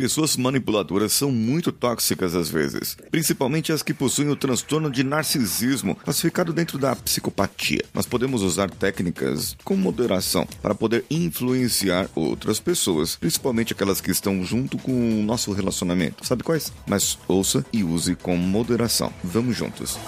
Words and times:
Pessoas 0.00 0.34
manipuladoras 0.34 1.12
são 1.12 1.30
muito 1.30 1.70
tóxicas 1.70 2.34
às 2.34 2.48
vezes, 2.48 2.96
principalmente 3.10 3.70
as 3.70 3.82
que 3.82 3.92
possuem 3.92 4.30
o 4.30 4.34
transtorno 4.34 4.90
de 4.90 5.04
narcisismo, 5.04 5.94
classificado 5.94 6.54
dentro 6.54 6.78
da 6.78 6.96
psicopatia. 6.96 7.84
Nós 7.92 8.06
podemos 8.06 8.40
usar 8.40 8.70
técnicas 8.70 9.54
com 9.62 9.76
moderação 9.76 10.48
para 10.62 10.74
poder 10.74 11.04
influenciar 11.10 12.08
outras 12.14 12.58
pessoas, 12.58 13.16
principalmente 13.16 13.74
aquelas 13.74 14.00
que 14.00 14.10
estão 14.10 14.42
junto 14.42 14.78
com 14.78 14.90
o 14.90 15.22
nosso 15.22 15.52
relacionamento. 15.52 16.26
Sabe 16.26 16.42
quais? 16.42 16.72
Mas 16.86 17.18
ouça 17.28 17.62
e 17.70 17.84
use 17.84 18.14
com 18.14 18.34
moderação. 18.38 19.12
Vamos 19.22 19.54
juntos. 19.54 19.98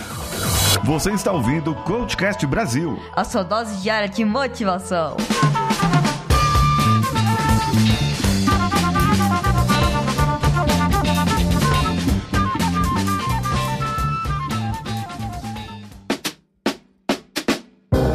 Você 0.85 1.11
está 1.11 1.33
ouvindo 1.33 1.73
o 1.73 1.75
Coachcast 1.83 2.47
Brasil. 2.47 2.99
A 3.15 3.25
sua 3.25 3.43
dose 3.43 3.83
diária 3.83 4.09
de 4.09 4.25
motivação. 4.25 5.19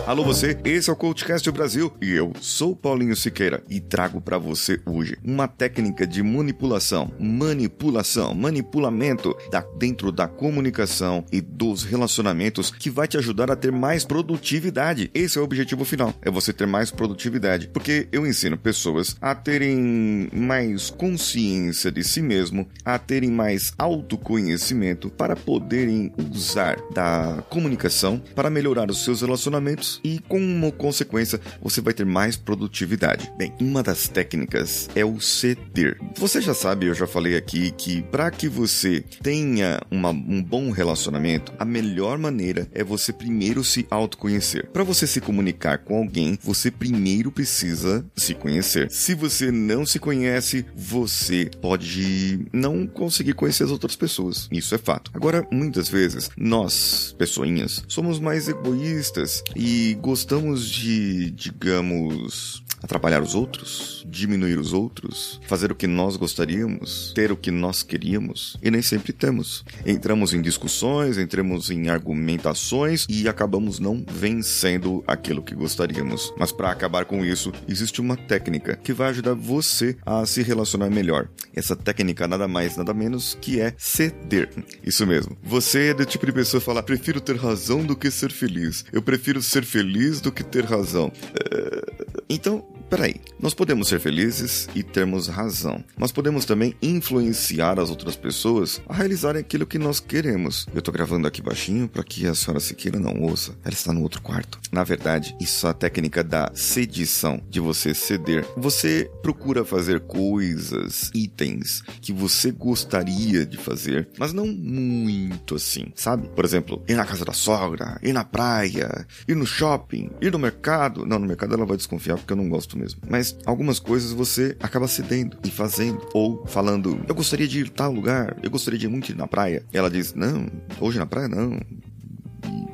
Alô 0.07 0.23
você, 0.23 0.57
esse 0.63 0.89
é 0.89 0.93
o 0.93 0.95
Coachcast 0.95 1.51
Brasil 1.51 1.93
e 2.01 2.13
eu 2.13 2.31
sou 2.39 2.73
Paulinho 2.73 3.13
Siqueira 3.13 3.61
e 3.69 3.81
trago 3.81 4.21
para 4.21 4.37
você 4.37 4.79
hoje 4.85 5.17
uma 5.21 5.49
técnica 5.49 6.07
de 6.07 6.23
manipulação, 6.23 7.11
manipulação, 7.19 8.33
manipulamento 8.33 9.35
da, 9.51 9.59
dentro 9.77 10.09
da 10.09 10.25
comunicação 10.25 11.25
e 11.29 11.41
dos 11.41 11.83
relacionamentos 11.83 12.71
que 12.71 12.89
vai 12.89 13.05
te 13.05 13.17
ajudar 13.17 13.51
a 13.51 13.55
ter 13.57 13.69
mais 13.69 14.05
produtividade. 14.05 15.11
Esse 15.13 15.37
é 15.37 15.41
o 15.41 15.43
objetivo 15.43 15.83
final, 15.83 16.13
é 16.21 16.31
você 16.31 16.53
ter 16.53 16.67
mais 16.67 16.89
produtividade, 16.89 17.67
porque 17.67 18.07
eu 18.09 18.25
ensino 18.25 18.57
pessoas 18.57 19.17
a 19.19 19.35
terem 19.35 20.29
mais 20.31 20.89
consciência 20.89 21.91
de 21.91 22.01
si 22.01 22.21
mesmo, 22.21 22.65
a 22.85 22.97
terem 22.97 23.29
mais 23.29 23.73
autoconhecimento 23.77 25.09
para 25.09 25.35
poderem 25.35 26.13
usar 26.33 26.77
da 26.93 27.43
comunicação 27.49 28.21
para 28.33 28.49
melhorar 28.49 28.89
os 28.89 29.03
seus 29.03 29.19
relacionamentos 29.19 29.96
e, 30.03 30.19
como 30.27 30.71
consequência, 30.71 31.39
você 31.61 31.81
vai 31.81 31.93
ter 31.93 32.05
mais 32.05 32.35
produtividade. 32.35 33.31
Bem, 33.37 33.53
uma 33.59 33.83
das 33.83 34.07
técnicas 34.07 34.89
é 34.95 35.03
o 35.05 35.19
ceder. 35.19 35.97
Você 36.15 36.41
já 36.41 36.53
sabe, 36.53 36.87
eu 36.87 36.93
já 36.93 37.07
falei 37.07 37.35
aqui, 37.35 37.71
que 37.71 38.01
para 38.03 38.31
que 38.31 38.47
você 38.47 39.03
tenha 39.21 39.79
uma, 39.91 40.09
um 40.09 40.43
bom 40.43 40.71
relacionamento, 40.71 41.53
a 41.59 41.65
melhor 41.65 42.17
maneira 42.17 42.67
é 42.73 42.83
você 42.83 43.11
primeiro 43.13 43.63
se 43.63 43.85
autoconhecer. 43.89 44.69
Para 44.71 44.83
você 44.83 45.07
se 45.07 45.21
comunicar 45.21 45.79
com 45.79 45.97
alguém, 45.97 46.37
você 46.41 46.71
primeiro 46.71 47.31
precisa 47.31 48.05
se 48.15 48.33
conhecer. 48.33 48.89
Se 48.91 49.13
você 49.13 49.51
não 49.51 49.85
se 49.85 49.99
conhece, 49.99 50.65
você 50.75 51.49
pode 51.61 52.45
não 52.51 52.85
conseguir 52.87 53.33
conhecer 53.33 53.63
as 53.63 53.71
outras 53.71 53.95
pessoas. 53.95 54.47
Isso 54.51 54.73
é 54.73 54.77
fato. 54.77 55.11
Agora, 55.13 55.47
muitas 55.51 55.89
vezes, 55.89 56.29
nós, 56.37 57.15
pessoinhas, 57.17 57.83
somos 57.87 58.19
mais 58.19 58.47
egoístas 58.47 59.43
e 59.55 59.86
gostamos 59.95 60.69
de, 60.69 61.31
digamos, 61.31 62.63
atrapalhar 62.81 63.21
os 63.21 63.33
outros, 63.33 64.05
diminuir 64.07 64.59
os 64.59 64.73
outros, 64.73 65.39
fazer 65.47 65.71
o 65.71 65.75
que 65.75 65.87
nós 65.87 66.15
gostaríamos, 66.15 67.11
ter 67.13 67.31
o 67.31 67.37
que 67.37 67.51
nós 67.51 67.83
queríamos 67.83 68.57
e 68.61 68.69
nem 68.69 68.81
sempre 68.81 69.11
temos. 69.11 69.65
Entramos 69.85 70.33
em 70.33 70.41
discussões, 70.41 71.17
entramos 71.17 71.69
em 71.69 71.89
argumentações 71.89 73.05
e 73.09 73.27
acabamos 73.27 73.79
não 73.79 74.05
vencendo 74.09 75.03
aquilo 75.07 75.41
que 75.41 75.55
gostaríamos. 75.55 76.33
Mas 76.37 76.51
para 76.51 76.71
acabar 76.71 77.05
com 77.05 77.25
isso, 77.25 77.51
existe 77.67 77.99
uma 77.99 78.15
técnica 78.15 78.75
que 78.75 78.93
vai 78.93 79.09
ajudar 79.09 79.33
você 79.33 79.97
a 80.05 80.25
se 80.25 80.41
relacionar 80.41 80.89
melhor. 80.89 81.27
Essa 81.55 81.75
técnica 81.75 82.27
nada 82.27 82.47
mais, 82.47 82.77
nada 82.77 82.93
menos 82.93 83.37
que 83.41 83.59
é 83.59 83.73
ceder. 83.77 84.49
Isso 84.83 85.05
mesmo. 85.05 85.37
Você 85.43 85.87
é 85.87 85.93
do 85.93 86.05
tipo 86.05 86.25
de 86.25 86.31
pessoa 86.31 86.61
que 86.61 86.65
fala: 86.65 86.83
prefiro 86.83 87.19
ter 87.19 87.35
razão 87.35 87.83
do 87.83 87.95
que 87.95 88.11
ser 88.11 88.31
feliz. 88.31 88.85
Eu 88.91 89.01
prefiro 89.01 89.41
ser 89.41 89.63
feliz 89.63 89.76
do 90.21 90.31
que 90.31 90.43
ter 90.43 90.65
razão. 90.65 91.11
É... 91.51 92.17
Então, 92.29 92.65
Peraí, 92.89 93.15
nós 93.37 93.53
podemos 93.53 93.89
ser 93.89 93.99
felizes 93.99 94.69
e 94.73 94.81
termos 94.81 95.27
razão, 95.27 95.83
mas 95.97 96.13
podemos 96.13 96.45
também 96.45 96.73
influenciar 96.81 97.81
as 97.81 97.89
outras 97.89 98.15
pessoas 98.15 98.81
a 98.87 98.93
realizarem 98.93 99.41
aquilo 99.41 99.65
que 99.65 99.77
nós 99.77 99.99
queremos. 99.99 100.65
Eu 100.73 100.81
tô 100.81 100.89
gravando 100.89 101.27
aqui 101.27 101.41
baixinho 101.41 101.89
para 101.89 102.01
que 102.01 102.25
a 102.25 102.33
senhora 102.33 102.61
Siqueira 102.61 102.97
não 102.97 103.21
ouça, 103.23 103.57
ela 103.65 103.73
está 103.73 103.91
no 103.91 104.01
outro 104.03 104.21
quarto. 104.21 104.57
Na 104.71 104.85
verdade, 104.85 105.35
isso 105.37 105.67
é 105.67 105.71
a 105.71 105.73
técnica 105.73 106.23
da 106.23 106.49
sedição, 106.53 107.41
de 107.49 107.59
você 107.59 107.93
ceder. 107.93 108.45
Você 108.55 109.11
procura 109.21 109.65
fazer 109.65 109.99
coisas, 110.01 111.11
itens 111.13 111.81
que 112.01 112.13
você 112.13 112.51
gostaria 112.51 113.45
de 113.45 113.57
fazer, 113.57 114.07
mas 114.17 114.31
não 114.31 114.47
muito 114.47 115.55
assim, 115.55 115.91
sabe? 115.93 116.29
Por 116.29 116.45
exemplo, 116.45 116.81
ir 116.87 116.95
na 116.95 117.05
casa 117.05 117.25
da 117.25 117.33
sogra, 117.33 117.99
ir 118.01 118.13
na 118.13 118.23
praia, 118.23 119.05
ir 119.27 119.35
no 119.35 119.45
shopping, 119.45 120.09
ir 120.21 120.31
no 120.31 120.39
mercado. 120.39 121.05
Não, 121.05 121.19
no 121.19 121.27
mercado 121.27 121.53
ela 121.53 121.65
vai 121.65 121.75
desconfiar 121.75 122.15
porque 122.15 122.31
eu 122.31 122.37
não 122.37 122.47
gosto 122.47 122.76
mesmo. 122.77 123.01
Mas 123.09 123.37
algumas 123.45 123.79
coisas 123.79 124.11
você 124.11 124.55
acaba 124.61 124.87
cedendo 124.87 125.37
e 125.43 125.51
fazendo. 125.51 126.07
Ou 126.13 126.45
falando, 126.47 127.03
eu 127.07 127.15
gostaria 127.15 127.47
de 127.47 127.59
ir 127.59 127.69
tal 127.69 127.91
lugar, 127.91 128.37
eu 128.41 128.49
gostaria 128.49 128.79
de 128.79 128.87
muito 128.87 129.11
ir 129.11 129.15
na 129.15 129.27
praia. 129.27 129.63
E 129.73 129.77
ela 129.77 129.89
diz, 129.89 130.13
não, 130.13 130.47
hoje 130.79 130.97
na 130.97 131.05
praia 131.05 131.27
não 131.27 131.59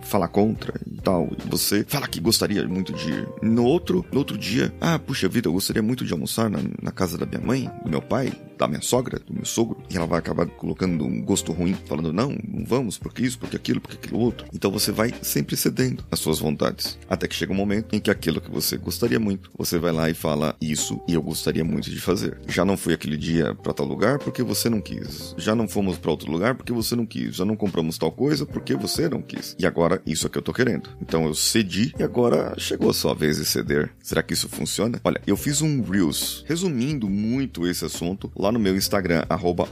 falar 0.04 0.28
contra 0.28 0.80
e 0.86 1.02
tal. 1.02 1.30
E 1.44 1.50
você 1.50 1.84
fala 1.88 2.08
que 2.08 2.20
gostaria 2.20 2.68
muito 2.68 2.94
de 2.94 3.10
ir. 3.12 3.28
No 3.42 3.64
outro, 3.64 4.06
no 4.12 4.20
outro 4.20 4.38
dia, 4.38 4.74
ah, 4.80 5.00
puxa 5.00 5.28
vida, 5.28 5.48
eu 5.48 5.54
gostaria 5.54 5.82
muito 5.82 6.06
de 6.06 6.14
almoçar 6.14 6.50
na, 6.50 6.60
na 6.82 6.92
casa 6.92 7.18
da 7.18 7.26
minha 7.26 7.42
mãe, 7.42 7.72
do 7.84 7.90
meu 7.90 8.02
pai, 8.02 8.32
da 8.64 8.68
minha 8.68 8.82
sogra, 8.82 9.20
do 9.20 9.34
meu 9.34 9.46
sogro. 9.46 9.78
E 9.90 9.98
ela 9.98 10.06
vai 10.06 10.20
acabar 10.20 10.46
colocando 10.48 11.06
um 11.06 11.22
gosto 11.22 11.52
ruim, 11.52 11.76
falando, 11.86 12.14
não, 12.14 12.36
não 12.48 12.66
vamos, 12.66 12.98
porque 12.98 13.22
isso, 13.22 13.38
porque 13.38 13.56
aquilo, 13.56 13.82
porque 13.82 13.98
aquilo 13.98 14.20
outro. 14.20 14.48
Então 14.54 14.72
você 14.72 14.92
vai 14.92 15.14
sempre 15.22 15.56
cedendo 15.56 16.04
às 16.10 16.20
suas 16.20 16.40
vontades. 16.40 16.98
Até 17.10 17.28
que 17.28 17.36
chega 17.36 17.52
um 17.52 17.56
momento 17.56 17.94
em 17.94 18.00
que 18.00 18.10
aquilo 18.10 18.42
que 18.42 18.50
você 18.50 18.78
gostaria 18.78 19.20
muito, 19.20 19.52
você 19.58 19.78
vai 19.78 19.92
lá 19.92 20.10
e 20.10 20.14
fala, 20.14 20.56
isso 20.62 21.00
e 21.08 21.14
eu 21.14 21.22
gostaria 21.22 21.64
muito 21.64 21.90
de 21.90 22.00
fazer. 22.00 22.40
Já 22.48 22.64
não 22.64 22.78
fui 22.78 22.94
aquele 22.94 23.18
dia 23.18 23.54
para 23.56 23.74
tal 23.74 23.86
lugar 23.86 24.20
porque 24.20 24.42
você 24.42 24.70
não 24.70 24.80
quis. 24.80 25.36
Já 25.38 25.54
não 25.54 25.68
fomos 25.68 25.98
para 25.98 26.12
outro 26.12 26.32
lugar 26.32 26.56
porque 26.56 26.72
você 26.72 26.96
não 26.96 27.06
quis. 27.06 27.36
Já 27.36 27.46
não 27.46 27.56
compramos 27.56 27.98
tal 27.98 28.12
coisa 28.12 28.46
porque 28.46 28.76
você 28.76 29.10
não 29.10 29.22
quis. 29.22 29.56
E 29.60 29.66
agora 29.66 30.02
isso 30.06 30.26
é 30.26 30.30
que 30.30 30.38
eu 30.38 30.42
tô 30.42 30.54
querendo. 30.54 30.90
Então 31.02 31.26
eu 31.26 31.34
cedi 31.34 31.94
e 32.00 32.04
agora 32.04 32.54
chegou 32.58 32.90
a 32.90 32.94
sua 32.94 33.14
vez 33.14 33.38
de 33.38 33.46
ceder. 33.46 33.92
Será 34.02 34.24
que 34.24 34.34
isso 34.34 34.48
funciona? 34.48 35.02
Olha, 35.04 35.22
eu 35.28 35.36
fiz 35.36 35.62
um 35.62 35.82
Reels 35.82 36.46
resumindo 36.48 37.10
muito 37.10 37.68
esse 37.68 37.84
assunto 37.84 38.32
lá 38.36 38.52
no 38.54 38.60
meu 38.60 38.76
Instagram, 38.76 39.26
arroba 39.28 39.68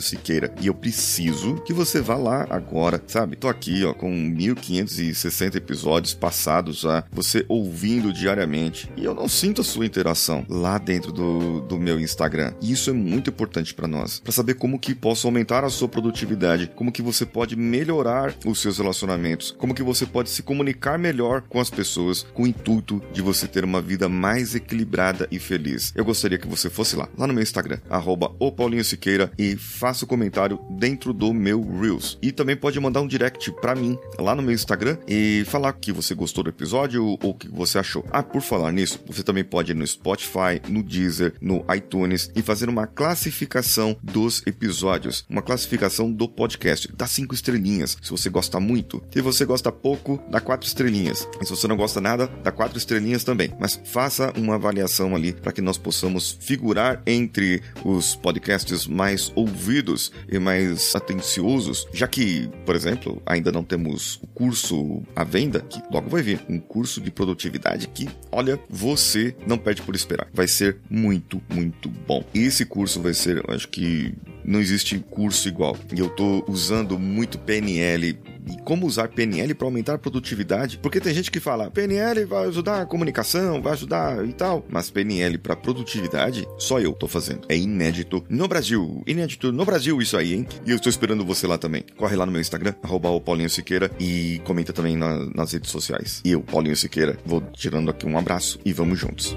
Siqueira. 0.00 0.54
E 0.60 0.68
eu 0.68 0.74
preciso 0.74 1.56
que 1.56 1.72
você 1.72 2.00
vá 2.00 2.16
lá 2.16 2.46
agora, 2.48 3.02
sabe? 3.06 3.36
Tô 3.36 3.48
aqui, 3.48 3.84
ó, 3.84 3.92
com 3.92 4.10
1560 4.10 5.58
episódios 5.58 6.14
passados 6.14 6.80
já, 6.80 7.04
você 7.12 7.44
ouvindo 7.48 8.12
diariamente. 8.12 8.90
E 8.96 9.04
eu 9.04 9.14
não 9.14 9.28
sinto 9.28 9.60
a 9.60 9.64
sua 9.64 9.86
interação 9.86 10.44
lá 10.48 10.78
dentro 10.78 11.12
do, 11.12 11.60
do 11.62 11.78
meu 11.78 12.00
Instagram. 12.00 12.54
E 12.60 12.72
isso 12.72 12.90
é 12.90 12.92
muito 12.92 13.30
importante 13.30 13.74
para 13.74 13.88
nós, 13.88 14.20
para 14.20 14.32
saber 14.32 14.54
como 14.54 14.78
que 14.78 14.94
posso 14.94 15.26
aumentar 15.26 15.64
a 15.64 15.70
sua 15.70 15.88
produtividade, 15.88 16.70
como 16.74 16.92
que 16.92 17.02
você 17.02 17.26
pode 17.26 17.56
melhorar 17.56 18.34
os 18.46 18.60
seus 18.60 18.78
relacionamentos, 18.78 19.54
como 19.58 19.74
que 19.74 19.82
você 19.82 20.06
pode 20.06 20.30
se 20.30 20.42
comunicar 20.42 20.98
melhor 20.98 21.42
com 21.42 21.60
as 21.60 21.70
pessoas 21.70 22.26
com 22.34 22.44
o 22.44 22.46
intuito 22.46 23.02
de 23.12 23.22
você 23.22 23.46
ter 23.46 23.64
uma 23.64 23.80
vida 23.80 24.08
mais 24.08 24.54
equilibrada 24.54 25.26
e 25.30 25.38
feliz. 25.38 25.92
Eu 25.94 26.04
gostaria 26.04 26.38
que 26.38 26.48
você 26.48 26.68
fosse 26.70 26.96
lá, 26.96 27.08
lá 27.16 27.26
no 27.26 27.34
meu 27.34 27.42
Instagram, 27.42 27.78
arroba 27.88 28.09
Siqueira, 28.84 29.30
e 29.38 29.56
faça 29.56 30.04
o 30.04 30.08
comentário 30.08 30.60
dentro 30.70 31.12
do 31.12 31.32
meu 31.32 31.60
Reels. 31.80 32.18
E 32.22 32.32
também 32.32 32.56
pode 32.56 32.78
mandar 32.80 33.00
um 33.00 33.06
direct 33.06 33.50
para 33.60 33.74
mim 33.74 33.98
lá 34.18 34.34
no 34.34 34.42
meu 34.42 34.54
Instagram 34.54 34.98
e 35.06 35.44
falar 35.46 35.72
que 35.74 35.92
você 35.92 36.14
gostou 36.14 36.44
do 36.44 36.50
episódio 36.50 37.04
ou 37.04 37.18
o 37.22 37.34
que 37.34 37.48
você 37.48 37.78
achou. 37.78 38.04
Ah, 38.10 38.22
por 38.22 38.42
falar 38.42 38.72
nisso, 38.72 39.00
você 39.06 39.22
também 39.22 39.44
pode 39.44 39.72
ir 39.72 39.74
no 39.74 39.86
Spotify, 39.86 40.60
no 40.68 40.82
Deezer, 40.82 41.34
no 41.40 41.64
iTunes 41.74 42.30
e 42.34 42.42
fazer 42.42 42.68
uma 42.68 42.86
classificação 42.86 43.96
dos 44.02 44.42
episódios, 44.46 45.24
uma 45.28 45.42
classificação 45.42 46.10
do 46.10 46.28
podcast, 46.28 46.88
dá 46.96 47.06
cinco 47.06 47.34
estrelinhas, 47.34 47.96
se 48.00 48.10
você 48.10 48.28
gosta 48.28 48.58
muito. 48.60 49.02
Se 49.12 49.20
você 49.20 49.44
gosta 49.44 49.70
pouco, 49.70 50.20
dá 50.30 50.40
quatro 50.40 50.66
estrelinhas. 50.66 51.28
E 51.40 51.44
se 51.44 51.50
você 51.50 51.66
não 51.66 51.76
gosta 51.76 52.00
nada, 52.00 52.26
dá 52.42 52.50
quatro 52.50 52.78
estrelinhas 52.78 53.24
também. 53.24 53.52
Mas 53.58 53.80
faça 53.84 54.32
uma 54.36 54.54
avaliação 54.54 55.14
ali 55.14 55.32
para 55.32 55.52
que 55.52 55.60
nós 55.60 55.78
possamos 55.78 56.36
figurar 56.40 57.02
entre 57.06 57.62
os 57.84 57.99
podcasts 58.14 58.86
mais 58.86 59.32
ouvidos 59.34 60.12
e 60.28 60.38
mais 60.38 60.94
atenciosos, 60.94 61.86
já 61.92 62.06
que, 62.06 62.48
por 62.64 62.74
exemplo, 62.74 63.22
ainda 63.26 63.52
não 63.52 63.62
temos 63.62 64.16
o 64.22 64.26
curso 64.28 65.02
à 65.14 65.24
venda, 65.24 65.60
que 65.60 65.82
logo 65.92 66.08
vai 66.08 66.22
vir, 66.22 66.40
um 66.48 66.58
curso 66.58 67.00
de 67.00 67.10
produtividade 67.10 67.88
que, 67.88 68.08
olha, 68.32 68.58
você 68.68 69.34
não 69.46 69.58
perde 69.58 69.82
por 69.82 69.94
esperar. 69.94 70.28
Vai 70.32 70.48
ser 70.48 70.78
muito, 70.88 71.40
muito 71.52 71.88
bom. 71.88 72.24
Esse 72.34 72.64
curso 72.64 73.00
vai 73.00 73.14
ser, 73.14 73.42
acho 73.50 73.68
que 73.68 74.14
não 74.44 74.60
existe 74.60 74.98
curso 74.98 75.48
igual. 75.48 75.76
E 75.94 76.00
eu 76.00 76.08
tô 76.10 76.44
usando 76.48 76.98
muito 76.98 77.38
PNL 77.38 78.18
e 78.50 78.60
como 78.62 78.86
usar 78.86 79.08
PNL 79.08 79.54
para 79.54 79.66
aumentar 79.66 79.94
a 79.94 79.98
produtividade, 79.98 80.78
porque 80.78 81.00
tem 81.00 81.14
gente 81.14 81.30
que 81.30 81.40
fala 81.40 81.70
PNL 81.70 82.24
vai 82.24 82.48
ajudar 82.48 82.82
a 82.82 82.86
comunicação, 82.86 83.62
vai 83.62 83.72
ajudar 83.72 84.26
e 84.26 84.32
tal, 84.32 84.64
mas 84.68 84.90
PNL 84.90 85.38
para 85.38 85.56
produtividade 85.56 86.46
só 86.58 86.80
eu 86.80 86.92
tô 86.92 87.06
fazendo. 87.06 87.42
É 87.48 87.56
inédito 87.56 88.24
no 88.28 88.48
Brasil, 88.48 89.02
inédito 89.06 89.52
no 89.52 89.64
Brasil 89.64 90.00
isso 90.00 90.16
aí, 90.16 90.34
hein? 90.34 90.46
E 90.66 90.70
eu 90.70 90.76
estou 90.76 90.90
esperando 90.90 91.24
você 91.24 91.46
lá 91.46 91.58
também. 91.58 91.84
Corre 91.96 92.16
lá 92.16 92.26
no 92.26 92.32
meu 92.32 92.40
Instagram, 92.40 92.74
o 92.82 93.20
Paulinho 93.20 93.50
Siqueira 93.50 93.90
e 93.98 94.40
comenta 94.44 94.72
também 94.72 94.96
na, 94.96 95.26
nas 95.34 95.52
redes 95.52 95.70
sociais. 95.70 96.20
E 96.24 96.32
eu, 96.32 96.40
Paulinho 96.40 96.76
Siqueira, 96.76 97.18
vou 97.24 97.40
tirando 97.52 97.90
aqui 97.90 98.06
um 98.06 98.16
abraço 98.16 98.58
e 98.64 98.72
vamos 98.72 98.98
juntos. 98.98 99.36